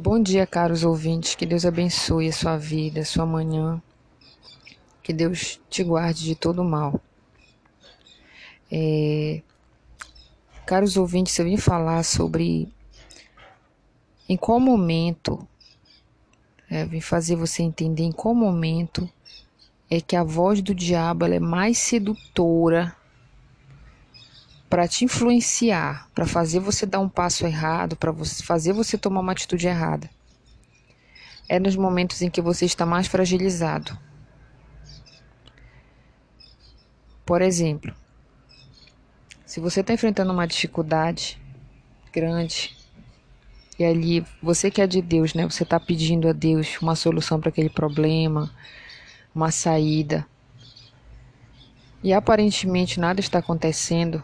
[0.00, 1.34] Bom dia, caros ouvintes.
[1.34, 3.82] Que Deus abençoe a sua vida, a sua manhã.
[5.02, 7.00] Que Deus te guarde de todo mal.
[8.70, 9.42] É...
[10.64, 12.68] Caros ouvintes, eu vim falar sobre
[14.28, 15.44] em qual momento,
[16.70, 19.10] é, vim fazer você entender em qual momento
[19.90, 22.94] é que a voz do diabo é mais sedutora
[24.68, 28.12] para te influenciar, para fazer você dar um passo errado, para
[28.44, 30.10] fazer você tomar uma atitude errada.
[31.48, 33.98] É nos momentos em que você está mais fragilizado.
[37.24, 37.94] Por exemplo,
[39.46, 41.40] se você está enfrentando uma dificuldade
[42.12, 42.76] grande
[43.78, 45.44] e ali você que é de Deus, né?
[45.48, 48.50] Você está pedindo a Deus uma solução para aquele problema,
[49.34, 50.26] uma saída.
[52.02, 54.22] E aparentemente nada está acontecendo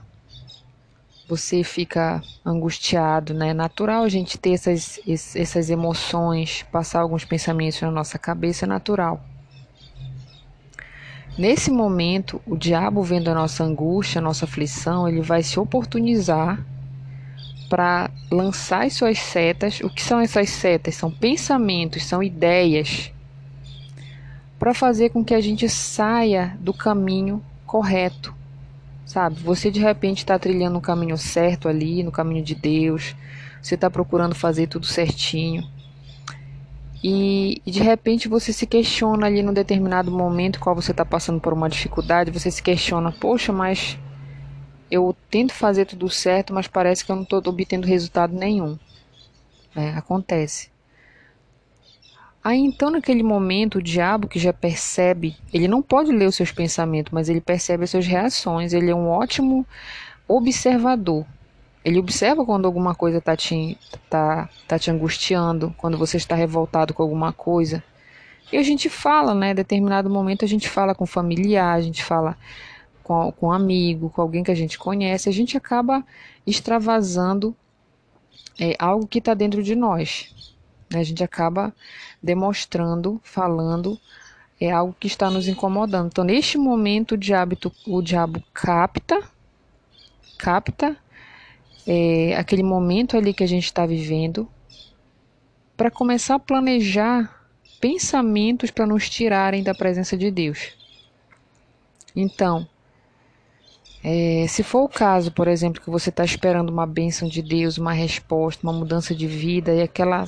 [1.28, 3.48] você fica angustiado, né?
[3.48, 8.68] É natural a gente ter essas, essas emoções, passar alguns pensamentos na nossa cabeça, é
[8.68, 9.24] natural.
[11.36, 16.64] Nesse momento, o diabo vendo a nossa angústia, a nossa aflição, ele vai se oportunizar
[17.68, 19.80] para lançar as suas setas.
[19.80, 20.94] O que são essas setas?
[20.94, 23.10] São pensamentos, são ideias
[24.58, 28.34] para fazer com que a gente saia do caminho correto
[29.04, 29.40] sabe?
[29.40, 33.14] Você de repente está trilhando o caminho certo ali, no caminho de Deus,
[33.62, 35.68] você está procurando fazer tudo certinho.
[37.02, 41.38] E, e, de repente você se questiona ali num determinado momento qual você está passando
[41.38, 43.98] por uma dificuldade, você se questiona, poxa, mas
[44.90, 48.78] eu tento fazer tudo certo, mas parece que eu não estou obtendo resultado nenhum.
[49.76, 50.73] É, acontece.
[52.44, 56.52] Aí então, naquele momento, o diabo que já percebe, ele não pode ler os seus
[56.52, 58.74] pensamentos, mas ele percebe as suas reações.
[58.74, 59.66] Ele é um ótimo
[60.28, 61.24] observador.
[61.82, 63.78] Ele observa quando alguma coisa está te,
[64.10, 67.82] tá, tá te angustiando, quando você está revoltado com alguma coisa.
[68.52, 69.52] E a gente fala, né?
[69.52, 72.36] Em determinado momento a gente fala com familiar, a gente fala
[73.02, 76.04] com, com um amigo, com alguém que a gente conhece, a gente acaba
[76.46, 77.56] extravasando
[78.60, 80.53] é, algo que está dentro de nós.
[81.00, 81.74] A gente acaba
[82.22, 83.98] demonstrando, falando
[84.60, 86.06] é algo que está nos incomodando.
[86.06, 87.56] Então, neste momento, o diabo,
[87.86, 89.22] o diabo capta,
[90.38, 90.96] capta
[91.86, 94.48] é, aquele momento ali que a gente está vivendo,
[95.76, 97.44] para começar a planejar
[97.80, 100.72] pensamentos para nos tirarem da presença de Deus.
[102.14, 102.66] Então,
[104.04, 107.78] é, se for o caso, por exemplo, que você está esperando uma bênção de Deus,
[107.78, 110.26] uma resposta, uma mudança de vida e aquela,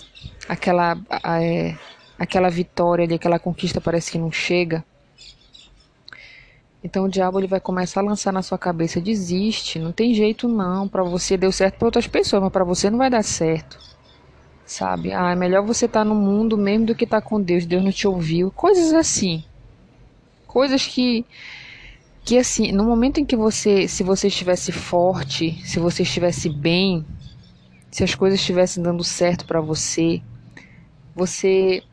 [0.48, 0.98] aquela,
[1.40, 1.76] é,
[2.18, 4.82] aquela vitória aquela conquista parece que não chega,
[6.86, 10.46] então o diabo ele vai começar a lançar na sua cabeça: desiste, não tem jeito
[10.46, 10.86] não.
[10.86, 13.76] Para você deu certo para outras pessoas, mas para você não vai dar certo.
[14.64, 15.12] Sabe?
[15.12, 17.66] Ah, é melhor você estar tá no mundo mesmo do que estar tá com Deus.
[17.66, 18.52] Deus não te ouviu.
[18.52, 19.44] Coisas assim.
[20.46, 21.26] Coisas que
[22.26, 27.06] que assim, no momento em que você, se você estivesse forte, se você estivesse bem,
[27.88, 30.20] se as coisas estivessem dando certo para você,
[31.14, 31.84] você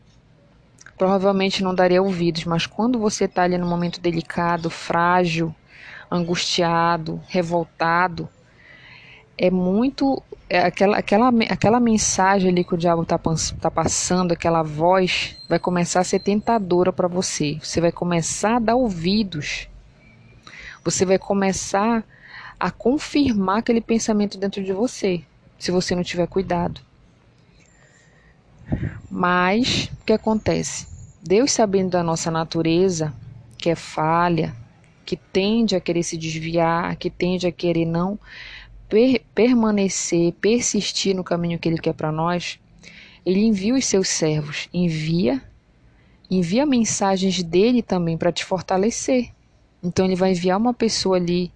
[0.98, 5.54] provavelmente não daria ouvidos, mas quando você está ali no momento delicado, frágil,
[6.10, 8.28] angustiado, revoltado,
[9.38, 10.20] é muito
[10.50, 13.20] é aquela, aquela, aquela mensagem ali que o diabo está
[13.62, 17.60] tá passando, aquela voz, vai começar a ser tentadora para você.
[17.62, 19.68] Você vai começar a dar ouvidos
[20.84, 22.04] você vai começar
[22.60, 25.22] a confirmar aquele pensamento dentro de você,
[25.58, 26.82] se você não tiver cuidado.
[29.10, 30.88] Mas o que acontece?
[31.22, 33.14] Deus, sabendo da nossa natureza,
[33.58, 34.54] que é falha,
[35.06, 38.20] que tende a querer se desviar, que tende a querer não
[38.90, 42.60] per permanecer, persistir no caminho que Ele quer para nós,
[43.26, 45.42] Ele envia os seus servos, envia,
[46.30, 49.30] envia mensagens dele também para te fortalecer.
[49.84, 51.52] Então ele vai enviar uma pessoa ali.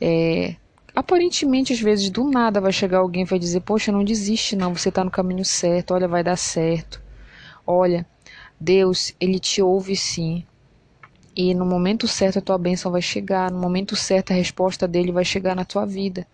[0.00, 0.54] É,
[0.94, 4.74] aparentemente, às vezes, do nada vai chegar alguém e vai dizer: Poxa, não desiste, não,
[4.74, 7.00] você está no caminho certo, olha, vai dar certo.
[7.66, 8.06] Olha,
[8.60, 10.44] Deus, ele te ouve sim.
[11.36, 15.12] E no momento certo a tua bênção vai chegar, no momento certo a resposta dele
[15.12, 16.26] vai chegar na tua vida.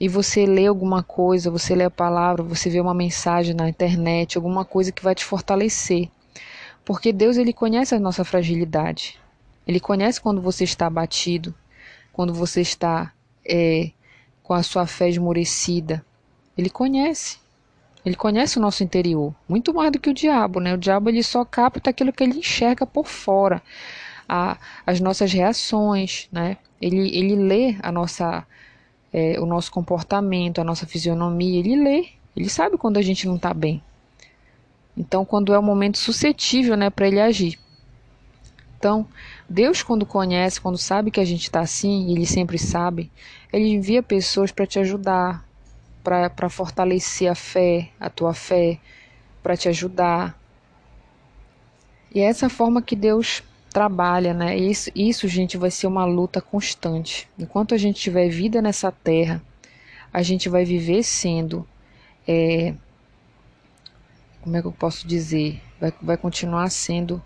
[0.00, 4.36] E você lê alguma coisa, você lê a palavra, você vê uma mensagem na internet,
[4.36, 6.08] alguma coisa que vai te fortalecer.
[6.84, 9.18] Porque Deus ele conhece a nossa fragilidade.
[9.68, 11.54] Ele conhece quando você está abatido,
[12.10, 13.12] quando você está
[13.46, 13.90] é,
[14.42, 16.02] com a sua fé esmorecida.
[16.56, 17.38] Ele conhece.
[18.02, 20.72] Ele conhece o nosso interior, muito mais do que o diabo, né?
[20.72, 23.60] O diabo ele só capta aquilo que ele enxerga por fora,
[24.26, 24.56] a,
[24.86, 26.56] as nossas reações, né?
[26.80, 28.46] Ele, ele lê a nossa,
[29.12, 33.36] é, o nosso comportamento, a nossa fisionomia, ele lê, Ele sabe quando a gente não
[33.36, 33.82] está bem.
[34.96, 37.58] Então, quando é o momento suscetível, né, para ele agir.
[38.78, 39.08] Então,
[39.48, 43.10] Deus, quando conhece, quando sabe que a gente está assim, e Ele sempre sabe,
[43.52, 45.44] Ele envia pessoas para te ajudar,
[46.04, 48.78] para fortalecer a fé, a tua fé,
[49.42, 50.40] para te ajudar.
[52.14, 54.56] E é essa forma que Deus trabalha, né?
[54.56, 57.28] Isso, isso, gente, vai ser uma luta constante.
[57.36, 59.42] Enquanto a gente tiver vida nessa terra,
[60.12, 61.66] a gente vai viver sendo.
[62.26, 62.74] É,
[64.40, 65.60] como é que eu posso dizer?
[65.80, 67.20] Vai, vai continuar sendo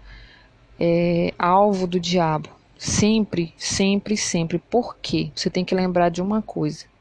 [0.78, 2.48] é, alvo do diabo.
[2.78, 4.58] Sempre, sempre, sempre.
[4.58, 5.30] Por quê?
[5.34, 6.92] Você tem que lembrar de uma coisa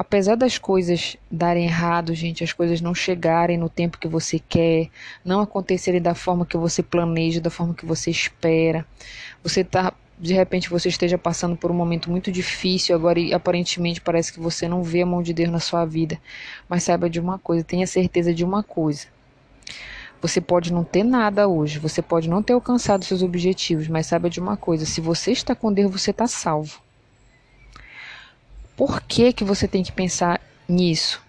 [0.00, 4.88] apesar das coisas darem errado, gente, as coisas não chegarem no tempo que você quer,
[5.22, 8.86] não acontecerem da forma que você planeja, da forma que você espera,
[9.44, 14.00] você tá de repente você esteja passando por um momento muito difícil agora e aparentemente
[14.00, 16.18] parece que você não vê a mão de Deus na sua vida.
[16.66, 19.06] Mas saiba de uma coisa, tenha certeza de uma coisa.
[20.20, 24.28] Você pode não ter nada hoje, você pode não ter alcançado seus objetivos, mas saiba
[24.28, 26.80] de uma coisa, se você está com Deus, você está salvo.
[28.76, 31.22] Por que, que você tem que pensar nisso?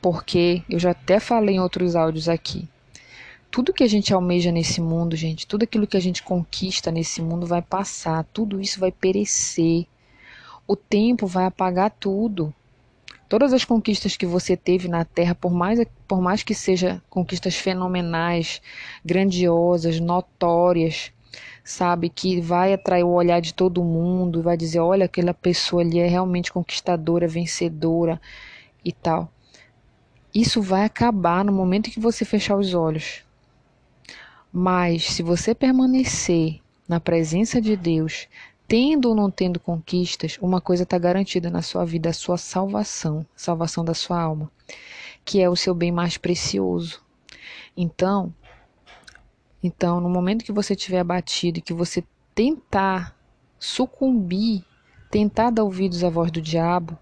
[0.00, 2.68] Porque eu já até falei em outros áudios aqui.
[3.50, 7.22] Tudo que a gente almeja nesse mundo, gente, tudo aquilo que a gente conquista nesse
[7.22, 9.86] mundo vai passar, tudo isso vai perecer.
[10.66, 12.52] O tempo vai apagar tudo.
[13.28, 17.56] Todas as conquistas que você teve na Terra, por mais, por mais que sejam conquistas
[17.56, 18.62] fenomenais,
[19.04, 21.12] grandiosas, notórias,
[21.64, 22.08] sabe?
[22.08, 26.06] Que vai atrair o olhar de todo mundo, vai dizer: olha, aquela pessoa ali é
[26.06, 28.20] realmente conquistadora, vencedora
[28.84, 29.30] e tal.
[30.32, 33.24] Isso vai acabar no momento que você fechar os olhos.
[34.52, 38.28] Mas se você permanecer na presença de Deus,
[38.68, 43.26] tendo ou não tendo conquistas, uma coisa está garantida na sua vida: a sua salvação,
[43.34, 44.50] salvação da sua alma,
[45.24, 47.00] que é o seu bem mais precioso.
[47.76, 48.34] Então,
[49.62, 52.04] então, no momento que você estiver abatido e que você
[52.34, 53.16] tentar
[53.58, 54.64] sucumbir,
[55.10, 56.96] tentar dar ouvidos à voz do diabo,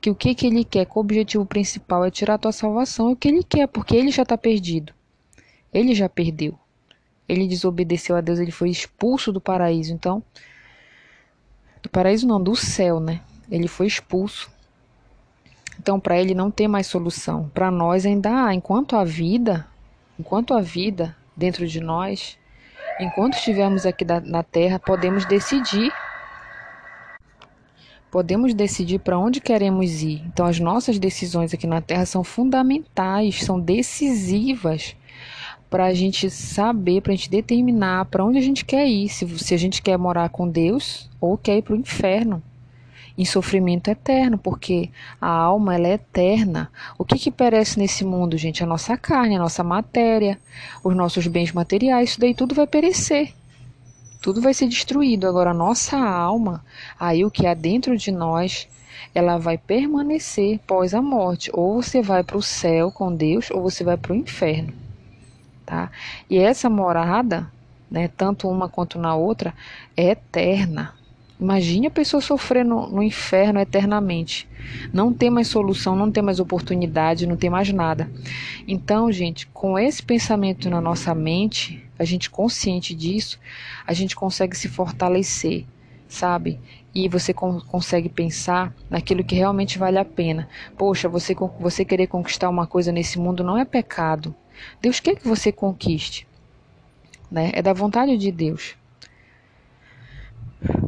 [0.00, 3.10] que o que, que ele quer, que o objetivo principal é tirar a tua salvação,
[3.10, 4.92] é o que ele quer, porque ele já está perdido.
[5.72, 6.58] Ele já perdeu.
[7.28, 9.92] Ele desobedeceu a Deus, ele foi expulso do paraíso.
[9.92, 10.22] Então,
[11.84, 13.20] do paraíso não, do céu, né?
[13.50, 14.50] Ele foi expulso.
[15.78, 17.50] Então, para ele não tem mais solução.
[17.52, 19.66] Para nós ainda há, enquanto a vida,
[20.18, 22.38] enquanto a vida, dentro de nós,
[22.98, 25.92] enquanto estivermos aqui na Terra, podemos decidir.
[28.10, 30.22] Podemos decidir para onde queremos ir.
[30.26, 34.96] Então, as nossas decisões aqui na Terra são fundamentais, são decisivas
[35.74, 39.08] para a gente saber, para a gente determinar para onde a gente quer ir.
[39.08, 42.40] Se, se a gente quer morar com Deus ou quer ir para o inferno
[43.18, 44.88] em sofrimento eterno, porque
[45.20, 46.70] a alma ela é eterna.
[46.96, 48.62] O que que perece nesse mundo, gente?
[48.62, 50.38] A nossa carne, a nossa matéria,
[50.84, 53.34] os nossos bens materiais, isso daí tudo vai perecer.
[54.22, 55.26] Tudo vai ser destruído.
[55.26, 56.64] Agora a nossa alma,
[57.00, 58.68] aí o que há dentro de nós,
[59.12, 61.50] ela vai permanecer pós a morte.
[61.52, 64.83] Ou você vai para o céu com Deus, ou você vai para o inferno.
[65.64, 65.90] Tá?
[66.28, 67.50] E essa morada,
[67.90, 69.54] né, tanto uma quanto na outra,
[69.96, 70.94] é eterna.
[71.40, 74.48] Imagine a pessoa sofrer no, no, inferno eternamente.
[74.92, 78.08] Não tem mais solução, não tem mais oportunidade, não tem mais nada.
[78.68, 83.38] Então, gente, com esse pensamento na nossa mente, a gente consciente disso,
[83.86, 85.64] a gente consegue se fortalecer,
[86.08, 86.60] sabe?
[86.94, 90.48] E você con consegue pensar naquilo que realmente vale a pena.
[90.78, 94.32] Poxa, você, você querer conquistar uma coisa nesse mundo não é pecado.
[94.80, 96.26] Deus quer que você conquiste.
[97.30, 97.50] Né?
[97.54, 98.76] É da vontade de Deus.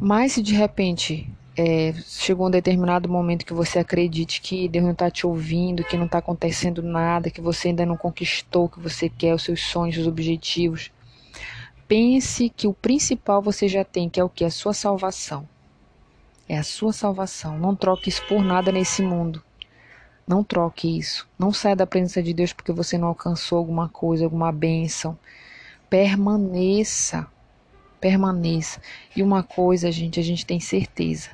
[0.00, 4.92] Mas se de repente é, chegou um determinado momento que você acredite que Deus não
[4.92, 8.80] está te ouvindo, que não está acontecendo nada, que você ainda não conquistou o que
[8.80, 10.92] você quer, os seus sonhos, os objetivos,
[11.88, 14.44] pense que o principal você já tem, que é o que?
[14.44, 15.48] A sua salvação.
[16.48, 17.58] É a sua salvação.
[17.58, 19.42] Não troque isso por nada nesse mundo.
[20.26, 21.28] Não troque isso.
[21.38, 25.18] Não saia da presença de Deus porque você não alcançou alguma coisa, alguma bênção.
[25.88, 27.28] Permaneça
[28.06, 28.80] permaneça.
[29.16, 31.30] E uma coisa, gente, a gente tem certeza.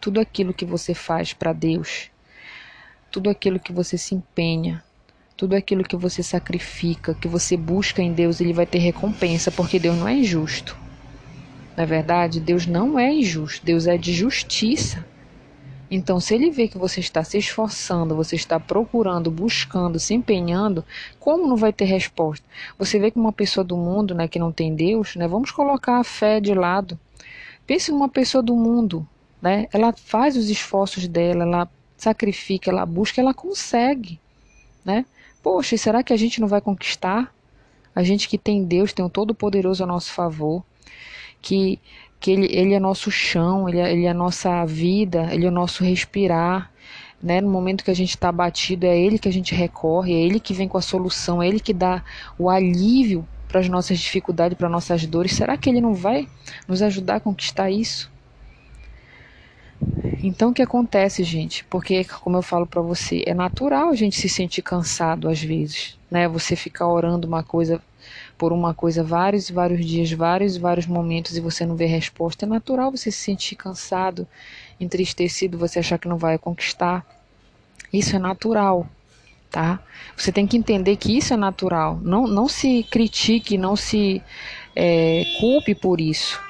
[0.00, 2.10] Tudo aquilo que você faz para Deus,
[3.10, 4.82] tudo aquilo que você se empenha,
[5.36, 9.78] tudo aquilo que você sacrifica, que você busca em Deus, ele vai ter recompensa, porque
[9.78, 10.76] Deus não é injusto.
[11.76, 15.04] Na é verdade, Deus não é injusto, Deus é de justiça.
[15.90, 20.84] Então, se ele vê que você está se esforçando, você está procurando, buscando, se empenhando,
[21.18, 22.44] como não vai ter resposta?
[22.78, 25.98] Você vê que uma pessoa do mundo, né, que não tem Deus, né, vamos colocar
[25.98, 26.98] a fé de lado.
[27.66, 29.06] Pense numa pessoa do mundo,
[29.40, 29.66] né?
[29.72, 34.18] Ela faz os esforços dela, ela sacrifica, ela busca, ela consegue,
[34.84, 35.04] né?
[35.42, 37.32] Poxa, será que a gente não vai conquistar?
[37.94, 40.62] A gente que tem Deus, tem o Todo-Poderoso a nosso favor,
[41.42, 41.78] que,
[42.20, 45.48] que ele, ele é nosso chão, ele é, ele é a nossa vida, Ele é
[45.48, 46.70] o nosso respirar,
[47.22, 47.40] né?
[47.40, 50.40] No momento que a gente está batido, é Ele que a gente recorre, é Ele
[50.40, 52.02] que vem com a solução, é Ele que dá
[52.38, 55.32] o alívio para as nossas dificuldades, para nossas dores.
[55.32, 56.28] Será que Ele não vai
[56.66, 58.10] nos ajudar a conquistar isso?
[60.22, 61.64] Então o que acontece, gente?
[61.64, 65.96] Porque, como eu falo para você, é natural a gente se sentir cansado às vezes,
[66.10, 66.26] né?
[66.28, 67.80] Você ficar orando uma coisa
[68.38, 71.86] por uma coisa vários e vários dias, vários e vários momentos e você não vê
[71.86, 72.46] resposta.
[72.46, 74.26] É natural você se sentir cansado,
[74.80, 77.04] entristecido, você achar que não vai conquistar.
[77.92, 78.86] Isso é natural,
[79.50, 79.80] tá?
[80.16, 81.98] Você tem que entender que isso é natural.
[82.02, 84.22] Não, não se critique, não se
[84.76, 86.40] é, culpe por isso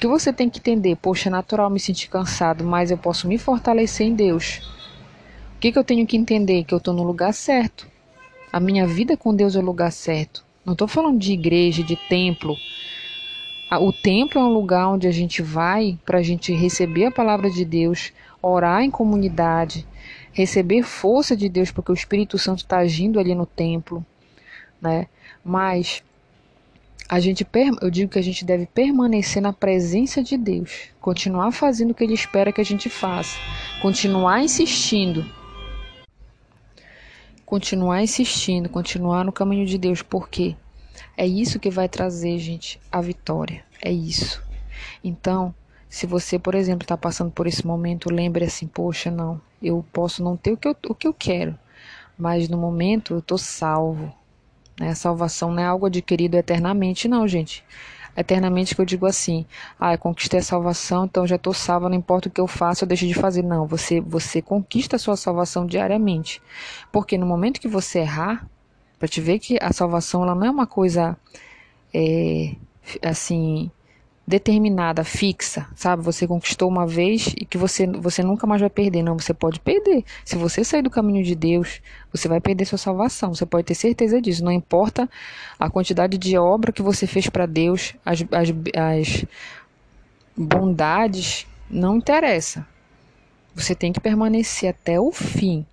[0.00, 0.96] que você tem que entender?
[0.96, 4.62] Poxa, é natural me sentir cansado, mas eu posso me fortalecer em Deus.
[5.56, 6.64] O que, que eu tenho que entender?
[6.64, 7.86] Que eu estou no lugar certo.
[8.50, 10.42] A minha vida com Deus é o lugar certo.
[10.64, 12.56] Não estou falando de igreja, de templo.
[13.80, 17.48] O templo é um lugar onde a gente vai para a gente receber a palavra
[17.48, 18.12] de Deus,
[18.42, 19.86] orar em comunidade,
[20.32, 24.04] receber força de Deus, porque o Espírito Santo está agindo ali no templo,
[24.80, 25.06] né?
[25.44, 26.02] Mas
[27.08, 27.46] a gente
[27.80, 32.04] eu digo que a gente deve permanecer na presença de Deus, continuar fazendo o que
[32.04, 33.38] ele espera que a gente faça,
[33.80, 35.24] continuar insistindo.
[37.50, 40.54] Continuar insistindo, continuar no caminho de Deus, porque
[41.16, 43.64] é isso que vai trazer, gente, a vitória.
[43.82, 44.40] É isso.
[45.02, 45.52] Então,
[45.88, 50.22] se você, por exemplo, está passando por esse momento, lembre assim: poxa, não, eu posso
[50.22, 51.58] não ter o que eu, o que eu quero,
[52.16, 54.14] mas no momento eu estou salvo,
[54.78, 54.90] né?
[54.90, 57.64] A salvação não é algo adquirido eternamente, não, gente.
[58.20, 59.46] Eternamente que eu digo assim,
[59.78, 62.84] ah, eu conquistei a salvação, então já estou salva, não importa o que eu faça,
[62.84, 63.42] eu deixo de fazer.
[63.42, 66.42] Não, você, você conquista a sua salvação diariamente.
[66.92, 68.46] Porque no momento que você errar,
[68.98, 71.16] para te ver que a salvação ela não é uma coisa
[71.94, 72.54] é,
[73.02, 73.70] assim
[74.26, 76.02] determinada, fixa, sabe?
[76.04, 79.02] Você conquistou uma vez e que você, você nunca mais vai perder.
[79.02, 80.04] Não, você pode perder.
[80.24, 81.80] Se você sair do caminho de Deus,
[82.12, 83.34] você vai perder sua salvação.
[83.34, 84.44] Você pode ter certeza disso.
[84.44, 85.08] Não importa
[85.58, 89.24] a quantidade de obra que você fez para Deus, as, as, as
[90.36, 92.66] bondades, não interessa.
[93.54, 95.66] Você tem que permanecer até o fim.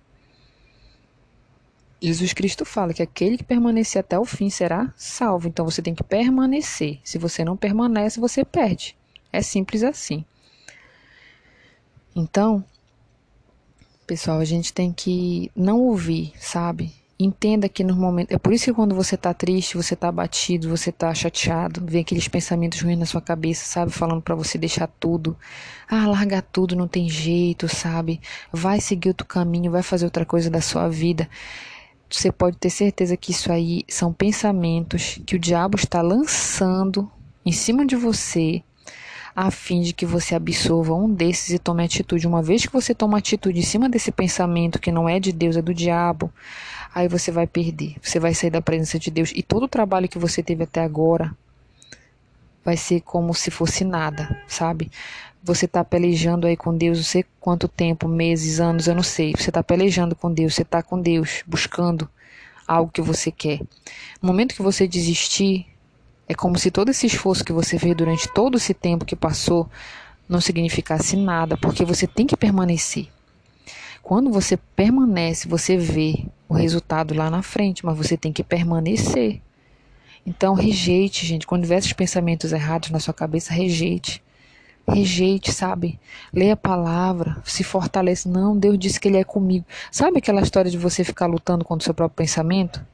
[2.00, 5.48] Jesus Cristo fala que aquele que permanecer até o fim será salvo.
[5.48, 7.00] Então você tem que permanecer.
[7.02, 8.96] Se você não permanece, você perde.
[9.32, 10.24] É simples assim.
[12.14, 12.64] Então,
[14.06, 16.92] pessoal, a gente tem que não ouvir, sabe?
[17.18, 18.30] Entenda que no momento.
[18.32, 22.02] É por isso que quando você tá triste, você tá abatido, você tá chateado, vem
[22.02, 23.90] aqueles pensamentos ruins na sua cabeça, sabe?
[23.90, 25.36] Falando para você deixar tudo.
[25.88, 28.20] Ah, largar tudo, não tem jeito, sabe?
[28.52, 31.28] Vai seguir outro caminho, vai fazer outra coisa da sua vida
[32.10, 37.10] você pode ter certeza que isso aí são pensamentos que o diabo está lançando
[37.44, 38.62] em cima de você
[39.36, 42.26] a fim de que você absorva um desses e tome atitude.
[42.26, 45.56] Uma vez que você toma atitude em cima desse pensamento que não é de Deus,
[45.56, 46.32] é do diabo,
[46.92, 47.94] aí você vai perder.
[48.02, 50.82] Você vai sair da presença de Deus e todo o trabalho que você teve até
[50.82, 51.32] agora
[52.64, 54.90] vai ser como se fosse nada, sabe?
[55.42, 59.32] Você está pelejando aí com Deus, não sei quanto tempo, meses, anos, eu não sei.
[59.36, 62.08] Você está pelejando com Deus, você está com Deus, buscando
[62.66, 63.60] algo que você quer.
[64.20, 65.66] No momento que você desistir,
[66.28, 69.68] é como se todo esse esforço que você fez durante todo esse tempo que passou
[70.28, 73.08] não significasse nada, porque você tem que permanecer.
[74.02, 79.40] Quando você permanece, você vê o resultado lá na frente, mas você tem que permanecer.
[80.26, 81.46] Então, rejeite, gente.
[81.46, 84.22] Quando tiver esses pensamentos errados na sua cabeça, rejeite.
[84.90, 85.98] Rejeite, sabe?
[86.32, 88.28] Leia a palavra, se fortaleça.
[88.28, 89.64] Não, Deus disse que Ele é comigo.
[89.92, 92.84] Sabe aquela história de você ficar lutando contra o seu próprio pensamento?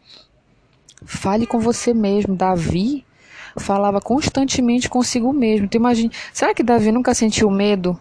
[1.04, 2.34] Fale com você mesmo.
[2.34, 3.04] Davi
[3.56, 5.66] falava constantemente consigo mesmo.
[5.66, 7.98] Então imagine, será que Davi nunca sentiu medo?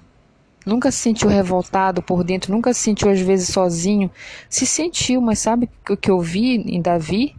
[0.66, 2.54] Nunca se sentiu revoltado por dentro?
[2.54, 4.10] Nunca se sentiu às vezes sozinho?
[4.50, 7.36] Se sentiu, mas sabe o que eu vi em Davi?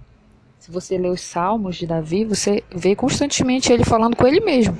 [0.58, 4.78] Se você lê os salmos de Davi, você vê constantemente ele falando com ele mesmo.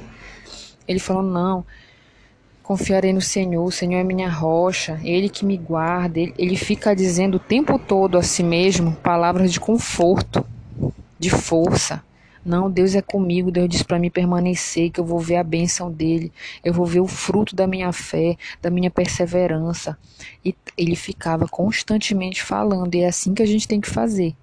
[0.87, 1.65] Ele falou: Não,
[2.63, 6.19] confiarei no Senhor, o Senhor é minha rocha, Ele que me guarda.
[6.19, 10.45] Ele, ele fica dizendo o tempo todo a si mesmo palavras de conforto,
[11.19, 12.03] de força.
[12.45, 15.91] Não, Deus é comigo, Deus disse para mim permanecer, que eu vou ver a bênção
[15.91, 16.31] dele,
[16.63, 19.97] eu vou ver o fruto da minha fé, da minha perseverança.
[20.45, 24.37] E ele ficava constantemente falando, e é assim que a gente tem que fazer.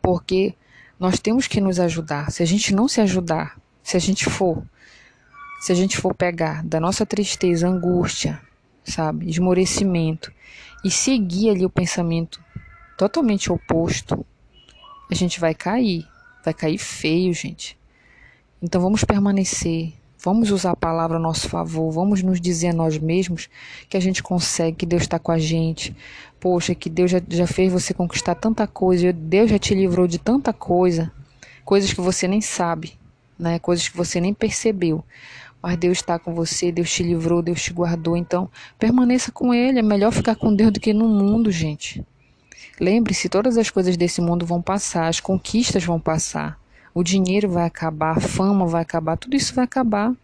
[0.00, 0.54] Porque
[0.98, 2.30] nós temos que nos ajudar.
[2.30, 4.62] Se a gente não se ajudar, se a gente for
[5.62, 8.38] se a gente for pegar da nossa tristeza, angústia,
[8.84, 9.28] sabe?
[9.30, 10.30] Esmorecimento.
[10.84, 12.38] E seguir ali o pensamento
[12.98, 14.24] totalmente oposto,
[15.10, 16.06] a gente vai cair.
[16.44, 17.78] Vai cair feio, gente.
[18.62, 19.94] Então vamos permanecer.
[20.22, 21.90] Vamos usar a palavra a nosso favor.
[21.90, 23.48] Vamos nos dizer a nós mesmos
[23.88, 25.96] que a gente consegue, que Deus está com a gente.
[26.38, 29.14] Poxa, que Deus já, já fez você conquistar tanta coisa.
[29.14, 31.10] Deus já te livrou de tanta coisa.
[31.64, 32.97] Coisas que você nem sabe,
[33.38, 33.58] né?
[33.58, 35.04] Coisas que você nem percebeu
[35.62, 39.80] mas Deus está com você, Deus te livrou, Deus te guardou, então permaneça com Ele.
[39.80, 42.04] É melhor ficar com Deus do que no mundo, gente.
[42.80, 46.60] Lembre-se, todas as coisas desse mundo vão passar, as conquistas vão passar,
[46.94, 50.14] o dinheiro vai acabar, a fama vai acabar, tudo isso vai acabar.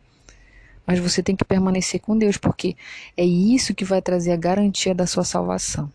[0.87, 2.77] Mas você tem que permanecer com Deus, porque
[3.17, 5.91] é isso que vai trazer a garantia da sua salvação.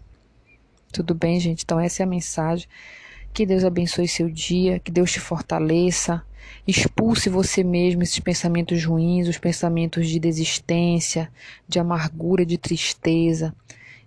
[0.91, 1.63] Tudo bem, gente?
[1.63, 2.67] Então, essa é a mensagem.
[3.33, 6.23] Que Deus abençoe seu dia, que Deus te fortaleça.
[6.67, 11.31] Expulse você mesmo esses pensamentos ruins, os pensamentos de desistência,
[11.67, 13.55] de amargura, de tristeza.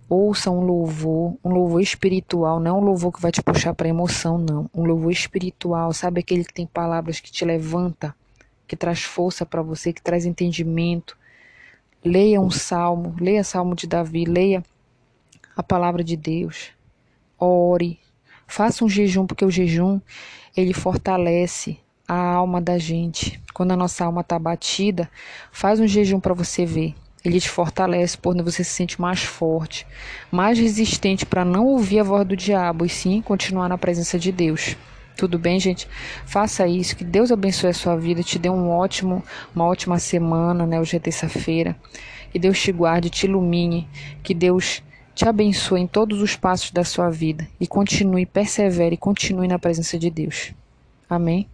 [0.07, 4.37] Ouça um louvor, um louvor espiritual, não um louvor que vai te puxar para emoção,
[4.37, 4.69] não.
[4.73, 8.13] Um louvor espiritual, sabe aquele que tem palavras que te levanta,
[8.67, 11.17] que traz força para você, que traz entendimento.
[12.03, 14.61] Leia um salmo, leia Salmo de Davi, leia
[15.55, 16.71] a palavra de Deus.
[17.39, 17.99] Ore,
[18.53, 19.99] faça um jejum, porque o jejum
[20.55, 23.41] ele fortalece a alma da gente.
[23.51, 25.09] Quando a nossa alma está batida,
[25.51, 26.93] faz um jejum para você ver.
[27.25, 29.87] Ele te fortalece, por você se sente mais forte,
[30.31, 34.31] mais resistente para não ouvir a voz do diabo e sim continuar na presença de
[34.31, 34.77] Deus.
[35.17, 35.87] Tudo bem, gente?
[36.23, 39.23] Faça isso, que Deus abençoe a sua vida, te dê um ótimo,
[39.55, 40.79] uma ótima semana, né?
[40.79, 41.75] Hoje é terça-feira.
[42.31, 43.87] Que Deus te guarde, te ilumine,
[44.21, 44.83] que Deus
[45.15, 49.97] te abençoe em todos os passos da sua vida e continue, persevere, continue na presença
[49.97, 50.53] de Deus.
[51.09, 51.47] Amém.